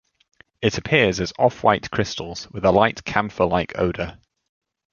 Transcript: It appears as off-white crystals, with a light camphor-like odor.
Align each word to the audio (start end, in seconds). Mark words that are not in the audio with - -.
It 0.63 0.79
appears 0.79 1.19
as 1.19 1.31
off-white 1.37 1.91
crystals, 1.91 2.49
with 2.49 2.65
a 2.65 2.71
light 2.71 3.03
camphor-like 3.05 3.77
odor. 3.77 4.17